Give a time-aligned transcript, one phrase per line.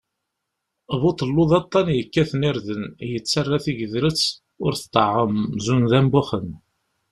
[1.01, 4.23] Buḍellu d aṭṭan yekkaten irden, yettarra tiyedret
[4.65, 5.35] ur tḍeɛɛem,
[5.65, 6.49] zun d ambuxen.